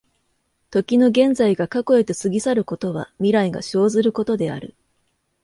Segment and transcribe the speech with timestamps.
[0.71, 4.73] 時の現在が過去へと過ぎ去ることは、未来が生ずることである。